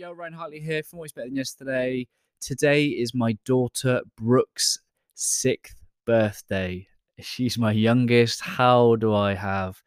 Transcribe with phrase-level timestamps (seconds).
[0.00, 2.06] Yo, Ryan Hartley here from Always Better Than Yesterday.
[2.40, 4.78] Today is my daughter Brooke's
[5.16, 5.74] sixth
[6.06, 6.86] birthday.
[7.18, 8.40] She's my youngest.
[8.40, 9.82] How do I have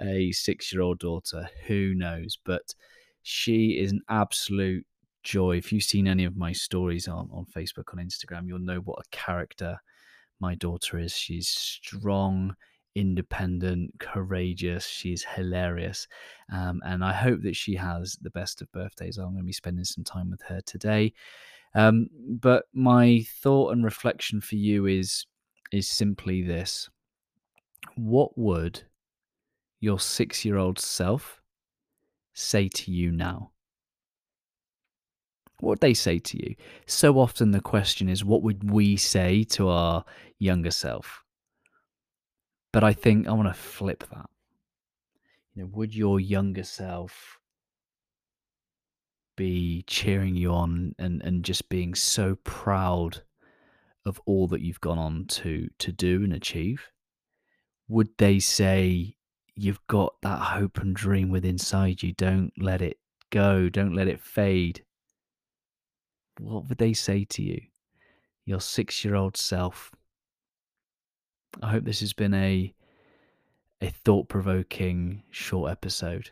[0.00, 1.50] a six year old daughter?
[1.66, 2.38] Who knows?
[2.46, 2.74] But
[3.24, 4.86] she is an absolute
[5.22, 5.58] joy.
[5.58, 9.00] If you've seen any of my stories on, on Facebook, on Instagram, you'll know what
[9.00, 9.76] a character
[10.40, 11.12] my daughter is.
[11.12, 12.56] She's strong,
[12.96, 14.86] independent, courageous.
[14.86, 16.08] She's hilarious.
[16.50, 19.18] Um, and I hope that she has the best of birthdays.
[19.18, 21.12] I'm going to be spending some time with her today.
[21.74, 25.26] Um, but my thought and reflection for you is
[25.72, 26.88] is simply this.
[27.96, 28.82] What would
[29.80, 31.42] your six year old self
[32.34, 33.50] say to you now?
[35.60, 36.54] What would they say to you?
[36.86, 40.04] So often the question is, what would we say to our
[40.38, 41.25] younger self?
[42.72, 44.28] But I think I want to flip that.
[45.54, 47.38] You know, would your younger self
[49.36, 53.22] be cheering you on and, and just being so proud
[54.04, 56.90] of all that you've gone on to to do and achieve?
[57.88, 59.16] Would they say
[59.54, 62.12] you've got that hope and dream within inside you?
[62.12, 62.98] Don't let it
[63.30, 63.68] go.
[63.68, 64.84] Don't let it fade.
[66.38, 67.60] What would they say to you?
[68.44, 69.90] Your six year old self
[71.62, 72.74] I hope this has been a
[73.80, 76.30] a thought provoking short episode.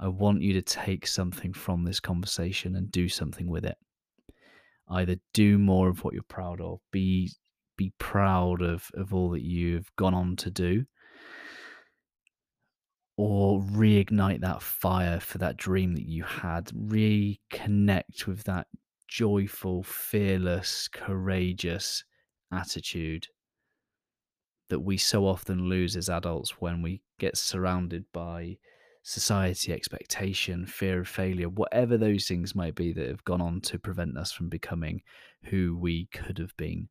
[0.00, 3.76] I want you to take something from this conversation and do something with it.
[4.88, 7.30] Either do more of what you're proud of, be
[7.76, 10.84] be proud of, of all that you've gone on to do,
[13.16, 18.66] or reignite that fire for that dream that you had, reconnect with that
[19.06, 22.04] joyful, fearless, courageous
[22.50, 23.28] attitude
[24.68, 28.56] that we so often lose as adults when we get surrounded by
[29.02, 33.78] society expectation, fear of failure, whatever those things might be that have gone on to
[33.78, 35.00] prevent us from becoming
[35.44, 36.88] who we could have been.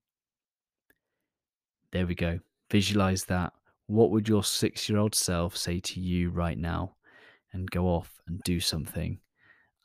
[1.91, 2.39] There we go.
[2.71, 3.53] Visualize that.
[3.85, 6.95] What would your six year old self say to you right now?
[7.53, 9.19] And go off and do something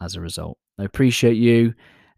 [0.01, 0.59] as a result.
[0.79, 1.75] I appreciate you.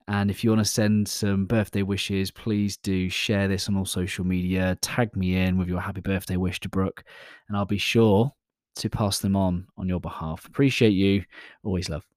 [0.09, 3.87] And if you want to send some birthday wishes, please do share this on all
[3.87, 4.77] social media.
[4.83, 7.05] Tag me in with your happy birthday wish to Brooke,
[7.49, 8.33] and I'll be sure
[8.77, 10.47] to pass them on on your behalf.
[10.47, 11.25] Appreciate you.
[11.63, 12.14] Always love.